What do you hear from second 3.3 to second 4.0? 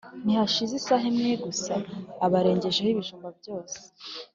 byokeje.